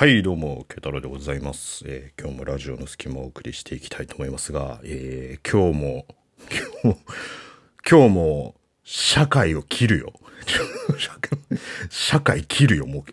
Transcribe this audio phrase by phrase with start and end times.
[0.00, 1.82] はい、どうも、ケタロでございます。
[1.84, 6.06] えー今日もラジオの隙間をお送りしていきたいと思いますが、えー今日も、
[6.52, 6.98] 今日も、
[7.90, 10.12] 今日も、社会を切るよ。
[11.90, 13.04] 社会切るよ、もう。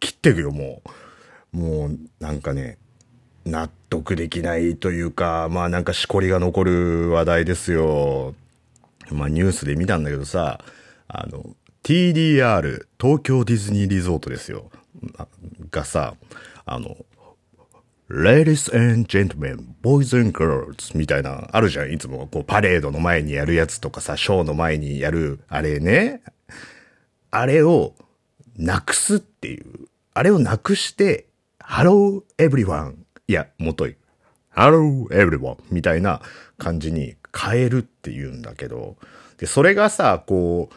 [0.00, 0.82] 切ってくよ、も
[1.52, 1.56] う。
[1.58, 2.78] もう、なんかね、
[3.44, 8.34] 納得できないというか、まあなんかしこりが残る話題ですよ。
[9.10, 10.64] まあニュースで見たんだけどさ、
[11.08, 14.70] あの、TDR、東京ディズニーリゾートですよ。
[15.70, 16.14] がさ、
[16.64, 16.96] あの、
[18.10, 21.92] Ladies and Gentlemen, Boys and Girls みたいな、あるじゃん。
[21.92, 26.22] いつもこうパレードの前にやるやつとかさ、ショーの前にやる、あれね。
[27.30, 27.94] あれを
[28.56, 29.88] なくすっていう。
[30.12, 31.26] あれをなくして、
[31.58, 32.96] Hello everyone.
[33.28, 33.96] いや、もとい。
[34.54, 35.56] Hello everyone.
[35.70, 36.20] みたいな
[36.58, 38.96] 感じに変えるっていうんだけど。
[39.38, 40.74] で、それがさ、こう、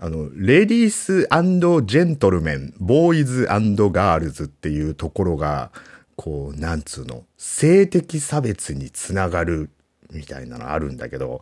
[0.00, 5.70] あの、レディースジェントルメン、ボーイズガールズっていうところが、
[6.16, 9.70] こう、なんつうの、性的差別につながる
[10.12, 11.40] みたいなのあるんだけど、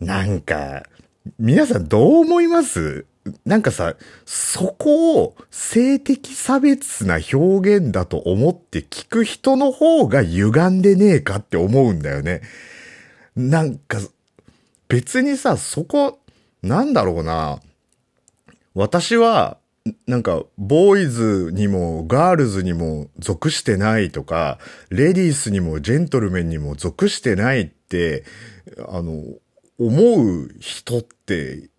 [0.00, 0.82] なんか、
[1.38, 3.06] 皆さんどう思います？
[3.46, 12.42] なんかさ、そこを性的差別な表現だと思って聞く人の方が歪んでねえかって思うんだよね。
[13.34, 13.98] なんか、
[14.88, 16.18] 別にさ、そこ、
[16.62, 17.60] なんだろうな。
[18.74, 19.58] 私は、
[20.06, 24.58] なんか、ボーイズにもガールズにも属してないとか、
[24.90, 28.24] レディースにもジェントルメンにも属してないって、
[28.88, 29.22] あの、
[29.78, 31.70] 思う人って、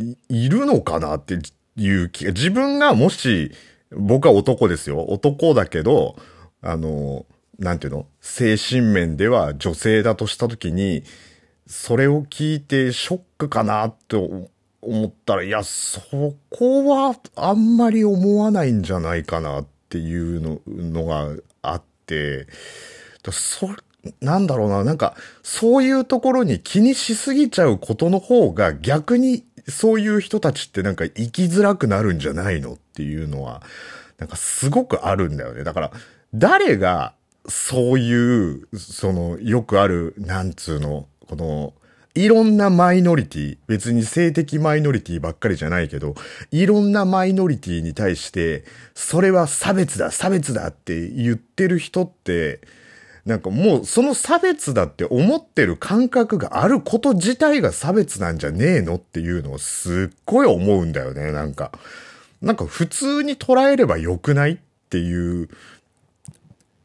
[0.00, 1.38] いいるのかなって
[1.76, 3.50] いう気が、自分がもし、
[3.90, 5.04] 僕は男ですよ。
[5.08, 6.16] 男だけど、
[6.60, 7.26] あの、
[7.58, 11.02] なんていうの精神面では女性だとしたときに、
[11.66, 14.16] それを聞いてショックかなって
[14.88, 16.00] 思ったら、いや、そ
[16.50, 21.28] こはあんまり思わないんじゃないかなっていうののが
[21.62, 22.46] あって、
[23.22, 23.68] だそ、
[24.20, 33.62] なんだろうな、なんか、そういうところに気にしすぎちゃうことの方が逆にそういう人たちってなんか生きづらくなるんじゃないのっていうのは、
[34.18, 35.64] なんかすごくあるんだよね。
[35.64, 35.92] だから、
[36.34, 37.14] 誰が
[37.46, 41.74] そういう、その、よくある、なんつうの、この、
[42.14, 46.14] いろんなマイノリティ、別に性的マイノリティばっかりじゃないけど、
[46.50, 48.64] いろんなマイノリティに対して、
[48.94, 52.60] それは差別だ、差別だって言ってる人って、
[53.24, 61.70] なんかもうその差別だって思ってる感覚があること自体が差別なんじゃねえのっていうのをすっごい思うんだよね、なんか。
[62.40, 64.58] なんか普通に捉えればよくないっ
[64.88, 65.48] ていう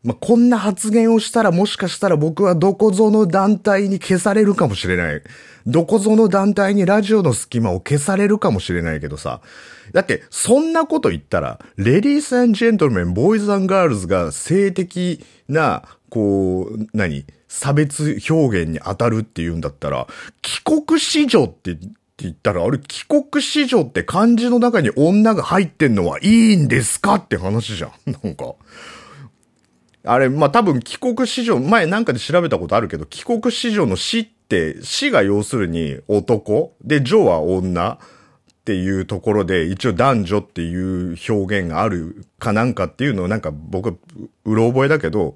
[0.04, 5.22] まあ、こんな発言をしたらもしかしたら僕はどこぞの団体に消されるかもしれない。
[5.66, 9.40] どこぞの団体にラジオの隙間を消されるかもしれないけどさ。
[9.94, 17.26] だって、そんなこと言ったら、レディースジェントルメン、ボーイズガールズが性的な、こう、何？
[17.48, 20.08] 差別表現に当たるっていうんだったら、
[20.42, 21.88] 帰国子女ってって
[22.18, 27.16] 言ったら、あれ、帰国子女って漢字の中に女が入ってんのはいいんですか？
[27.16, 27.92] って話じゃん。
[28.12, 28.56] なんか。
[30.06, 37.98] あれ、まあ、多分帰国子女、前なんかで調べたことあるけど、帰国子女の死って、死が要するに男、で、女は女っ
[38.66, 43.98] ていうところで、一応男女っていう表現があるかなんかっていうのをなんか僕、
[44.46, 45.36] うろ覚えだけど、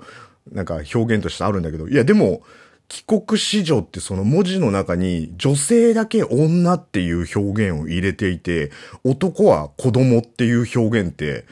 [0.51, 2.41] なんか表現としてあるんだけど、いやでも、
[2.89, 8.72] 帰国子女ってその文字の中に女性だけ女っていう表現を入れていて、
[9.03, 11.45] 男は子供っていう表現って、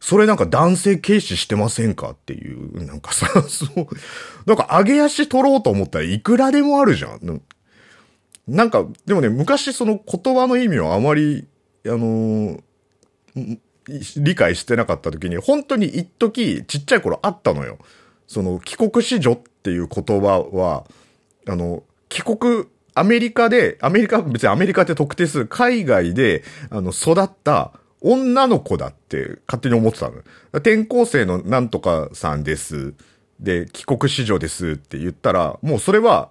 [0.00, 3.86] それなんか男性軽視してませんかっていう、なんかさ、 そう、
[4.46, 7.42] なんか上げ足取ろうと思ったらいくらでもあるじゃん。
[8.48, 11.46] なんか、でもね、昔その言葉の意味をあまり、
[11.86, 12.60] あのー
[14.16, 17.78] 理解してなかった時に、本当に一時ちっちゃい頃あったのよ。
[18.26, 20.84] その、帰国子女っていう言葉は、
[21.48, 30.22] あの、帰国、アメリカで、アメリカ、別にアメリカって特定する、海外で、あの、育った女の子だって勝手に思ってたの。
[30.52, 32.94] 転校生のなんとかさんです。
[33.38, 36.30] で、帰国子女ですって言ったら、もうそれは、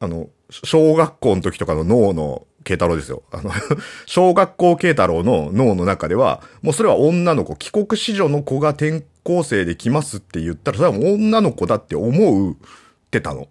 [0.00, 3.22] あの、小学校の時とかの脳の慶太郎ですよ。
[3.30, 3.50] あの、
[4.06, 12.56] 小学校慶太郎の脳の中では、もうそれは女の子、帰国子女の子が転校生で来ますって言ったら、それは女の子だって思うっ
[13.10, 13.48] てたの。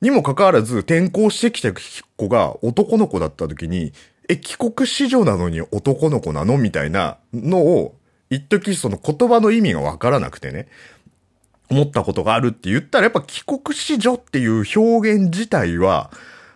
[0.00, 1.72] にもかかわらず、転校してきた
[2.16, 3.92] 子が男の子だった時に、
[4.32, 5.48] え、帰国子女なの？
[5.48, 7.96] に男の子なのみたいなのを、
[8.30, 10.68] 一時その言葉の意味がわからなくてね。
[11.70, 16.10] 思ったことがあるって言ったら、やっぱ帰国子女っていう表現自体は、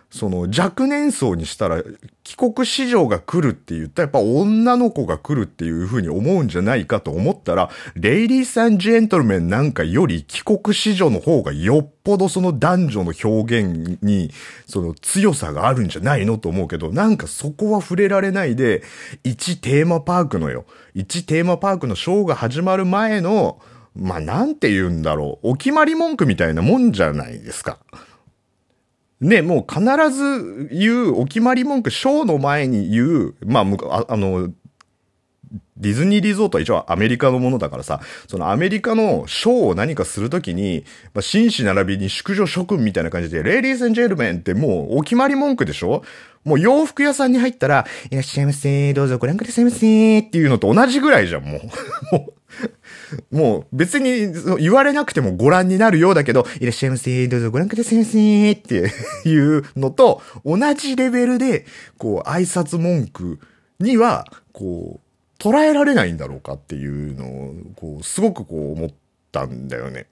[0.09, 1.83] その若年層にしたら
[2.23, 14.31] 帰国子女が来るって言ったらやっぱ女の子が来るっていう風に思うんじゃないかと思ったら、レイリーさんジェントルメンなんかより帰国子女の方がよっぽどその男女の表現に
[14.65, 18.83] その強さがあるんじゃないのと思うけど、なんかそこは触れられないで、
[19.23, 23.59] 一テーマパークのよ、一テーマパークのショーが始まる前の、
[23.93, 25.51] まあ、なんて言うんだろう。
[25.51, 27.79] お決まり文句みたいなもんじゃないですか。
[29.19, 29.81] ね、もう必
[30.11, 34.49] ず言う、お決まり文句、ショーの前に言う、まあ、あの、
[35.77, 40.83] ディズニーリゾートは一応アメリカのものだからさ、そのアメリカのショーを何かするときに、
[41.13, 46.03] まあ、紳士並びに淑女諸君みたいな感じで、レディースジェルメンってもうお決まり文句でしょ？
[46.43, 51.61] もう洋服屋さんに入ったら、いらっしゃいませ、どうぞご覧くださいませっていうのと同じぐらいじゃん、もう。
[53.31, 58.91] もう別に言われなくてもご覧になるようだけど、いらっしゃいませ、どうぞご覧くださいませって
[59.25, 61.65] いうのと同じレベルで、
[61.97, 63.39] こう挨拶文句
[63.79, 68.89] には、こう、捉えられないんだろうかっていうのを、こう、すごくこう思っ
[69.31, 70.07] たんだよね。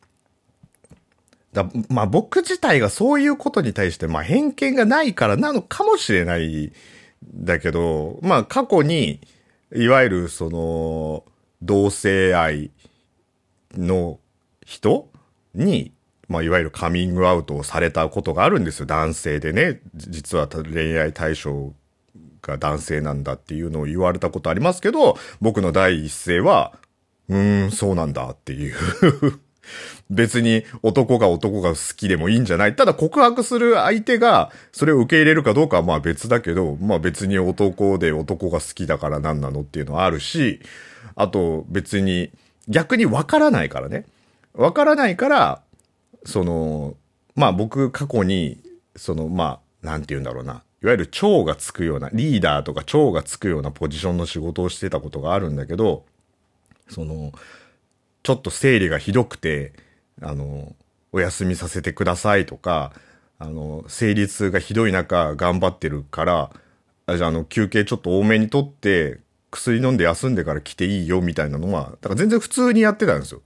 [1.54, 6.74] だまあ僕自体がそういうことに対してまあ偏見がないからなのかもしれない
[7.34, 9.22] だけど、まあ過去に、
[9.74, 11.24] いわゆるその、
[11.62, 12.70] 同性愛
[13.78, 14.20] の
[14.66, 15.10] 人
[15.54, 15.94] に、
[16.28, 18.86] まあ、いわゆるカミングアウトをされたことがあるんですよ。
[18.86, 19.80] 男性でね。
[19.96, 21.74] 実は恋愛対象
[22.42, 26.74] が男性なんだっていうのを言われたことありますけど、僕の第一声は、
[27.30, 28.76] うーん、そうなんだっていう
[30.10, 40.62] 別に男が男が好きでもいいんじゃないただ告白する相手がそれを受け入れるかどうかはまあ別だけど、まあ別に男で男が好きだから何なのっていうのはあるし、
[41.16, 42.32] あと別に
[42.68, 44.06] 逆にわからないからね。
[44.54, 45.62] わからないから、
[46.26, 46.96] その、
[47.36, 48.60] まあ僕過去に、
[48.96, 50.64] そのまあ、なんて言うんだろうな。
[50.82, 56.06] いわゆる蝶がつくような、リーダーとか蝶がつくようなポジションの仕事をしてたことがあるんだけど、
[56.90, 57.32] その、
[58.24, 59.74] ちょっと生理がひどくて、
[60.22, 60.76] あの、
[61.12, 62.94] お休みさせてくださいとか、
[63.40, 66.52] あの、生理痛がひどい中頑張ってるから、
[67.08, 69.20] あじゃあ、あの、休憩ちょっと多めにとって、
[69.56, 73.42] 薬飲んで休んでから来ていいよみたいなのは、だから全然普通にやってたんですよ。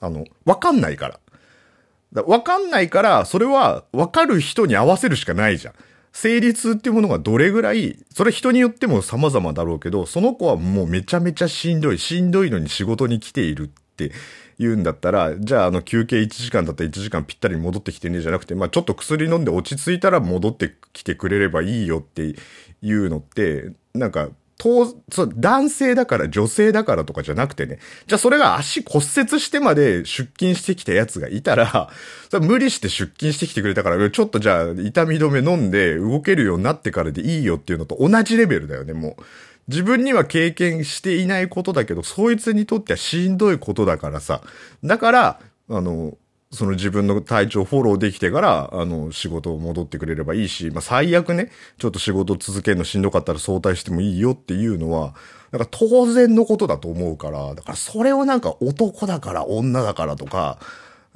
[0.00, 2.22] あの、わかんないから。
[2.24, 5.74] わかんないから、それはわかる人に合わせるしかないじゃん。
[6.12, 14.10] 成立っていうものがどれぐらい、それ人によっても様々だろうけど、その子はもうめちゃめちゃしんどい、しんどいのに仕事に来ているって
[14.58, 22.34] 言うんだったら、じゃああの休憩1時間だったら1時間ぴったり戻ってきてねじゃなくて、まあちょっと薬飲んで落ち着いたら戻ってきてくれればいいよって
[22.82, 24.30] いうのって、なんか
[24.62, 27.78] 当、そう、男性だから女性だからとかじゃなくてね。
[28.06, 31.88] じゃあそれが足骨折してまで出勤してきたやつがいたら、
[32.30, 39.22] それ無理して出勤してきてくれたから、ちょっとじゃあ痛み止め飲んで動けるようになってからでいいよっていうのと同じレベルだよね、もう。
[39.68, 44.42] 自分には経験していないことだけど、そいつにとってはしんどいことだからさ。
[44.84, 45.40] だから、
[45.70, 46.18] あの、
[46.52, 55.14] その自分の体調フォローできてから、あの、仕事を戻ってくれればいいし、まあ、最悪ね、ちょっと仕事続けるのしんどかったら早退してもいいよっていうのは、
[55.52, 60.58] なんか当然のことだと思うから、だからそれをなんか男だから女だからとか、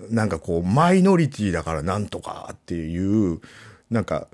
[0.08, 3.40] なんかこう、マイノリティだからなんとかっていう、
[3.90, 4.28] なんか、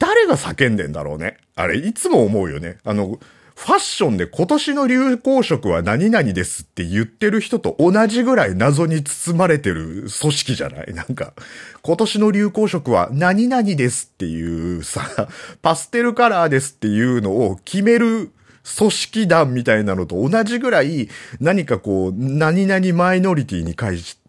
[0.00, 1.36] 誰が叫んでんだろうね。
[1.54, 2.78] あれ、いつも思うよね。
[2.84, 3.20] あの、
[3.56, 10.92] ファッションで今年の流行色は何々ですって言ってる人と同じぐらい謎に包まれてる組織じゃない？
[10.92, 11.34] なんか、
[11.82, 15.28] 今年の流行色は何々ですっていうさ、
[15.62, 18.32] パステルカラーですっていうのを決める
[18.76, 21.08] 組織団みたいなのと同じぐらい
[21.40, 24.24] 何かこう、何々マイノリティに対して、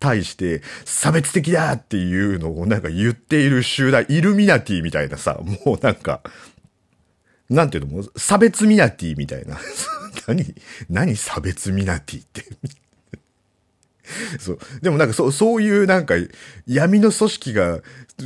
[0.00, 6.20] 対して差別的だっていうのをなんか言っている集団、イルミナティみたいなさ、もうなんか、
[7.50, 9.58] なんていうのも、差別ミナティみたいな。
[10.26, 10.54] 何、
[10.90, 12.44] 何差別ミナティって。
[14.38, 14.58] そう。
[14.82, 16.14] でもなんかそう、そういうなんか
[16.66, 17.80] 闇の組織が、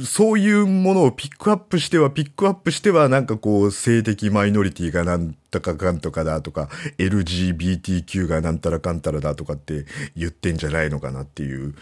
[0.04, 9.84] そういうものをピックアップしては、ピックアップしては、なんかこう、性的マイノリティがなんとかかんとかだとか、LGBTQ がなんたらかんたらだとかって
[10.16, 11.74] 言ってんじゃないのかなっていう。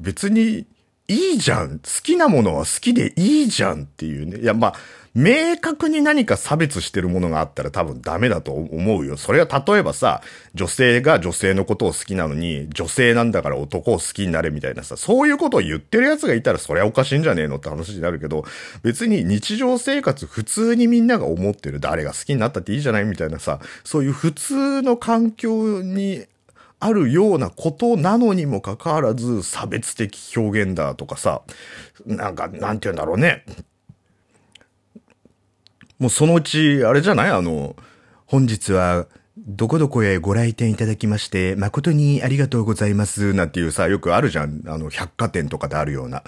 [0.00, 0.66] 別に、
[1.08, 1.78] いいじゃん。
[1.78, 4.40] 好きなものは好きでいいじゃんっていうね。
[4.40, 4.74] いや、まあ、
[5.18, 9.16] 明確に何か差別してるものがあったら多分ダメだと思うよ。
[9.16, 10.22] それは例えばさ、
[10.54, 18.44] 女性が女性のことを好きなのに、女性なんだから男を好きになれみたいなさ、そういうことを言ってる奴がいたらそれはおかしいんじゃねえのって話になるけど、
[18.84, 26.26] 別に日常生活普通にみんなが思ってる誰が好きになったっていいじゃないみたいなさ、そういう普通の環境に
[26.78, 31.42] あるようなことなのにもかかわらず差別的表現だとかさ、
[32.06, 33.44] なんか、なんて言うんだろうね。
[35.98, 37.30] もうそのうち、あれじゃない？
[37.30, 37.74] あの、
[38.26, 43.34] 本日は、どこどこへご来店いただきまして、誠にありがとうございます。
[43.34, 44.62] なんていうさ、よくあるじゃん。
[44.66, 46.22] あの、百貨店とかであるような。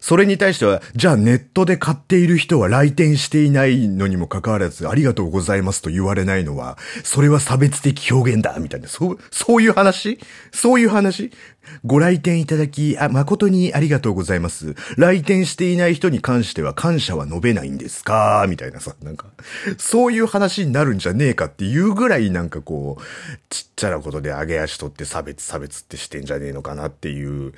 [0.00, 10.18] それに対しては、じゃあネットで買っている人は来店していないのにもかかわらず、ありがとうございますと言われないのは、それは差別的表現だみたいな、そう、そういう話？
[10.52, 11.32] そういう話？
[11.84, 14.74] ご来店いただき、あ、誠にありがとうございます。
[14.96, 18.46] 来店していない人に関しては感謝は述べないんですか？
[18.48, 19.26] みたいなさ、なんか、
[19.78, 23.02] そういう話になるんじゃねえかっていうぐらいなんかこう、
[23.48, 27.52] ちっちゃなことで上げ足取って差別差別ってしてんじゃねえのかなっていう、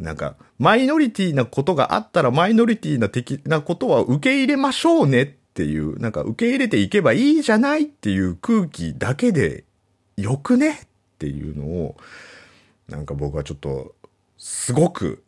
[0.00, 9.64] なんか、マイノリティなことがあったらマイノリティな的なことは受け入れましょうねっていう、なんか受け入れていけばいいじゃないっていう空気だけで
[10.16, 10.86] よくねっ
[11.18, 11.96] ていうのを、
[12.92, 13.94] なんか僕はちょっと、
[14.38, 15.24] すごく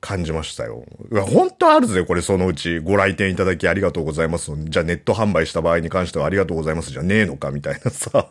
[0.00, 0.84] 感じましたよ。
[1.10, 2.78] うわ、本当あるぜ、これそのうち。
[2.78, 4.52] ご来店いただきありがとうございます。
[4.56, 8.28] じゃあネット販売した場合に関してはありがとうございますじゃねえのかみたいなさ。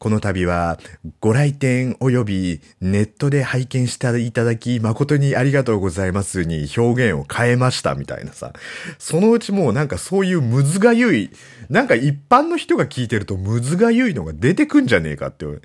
[0.00, 0.78] この度は、
[1.20, 8.54] ご来店及びネットで拝見していただき誠にありがとうございますに表現を変えましたみたいなさ。
[8.98, 11.30] そのうちもうなんかそういうむずがゆい、
[11.68, 15.58] なんか一般の人が聞いてるとむずがゆいのが出てくんじゃねえかって、ね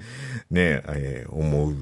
[0.51, 1.75] えー思う。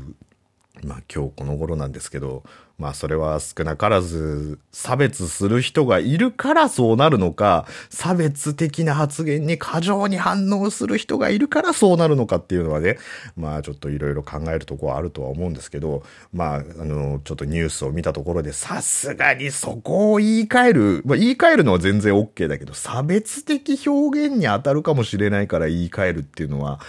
[0.84, 2.44] まあ今日この頃なんですけど、
[2.80, 12.98] まあそれは少なからず差別する人がいるからそうなるのか、差別的な発言に過剰に反応する人がいるからそうなるのかっていうのはね、
[13.38, 16.04] まあちょっといろいろ考えるとこはあるとは思うんですけど、
[16.34, 26.80] まああの、ちょっとニュースを見たところでさすがにそこを言い換える、まあ言い換えるのは全然 OK だけど、差別的表現に当たるかもしれないから言い換えるっていうのは、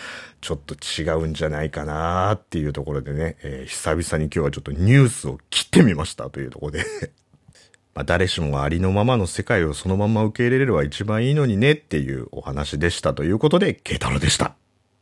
[0.41, 6.85] ちょっと違うんじゃないかなっていうところでね、えー久々に今日はちょっとニュースを切ってみましたというところで。
[7.95, 14.57] まあ誰しもがありのままの世界をそのまま受け入れれれば一番いいのにねっていうお話でしたということで、ケイタロでした。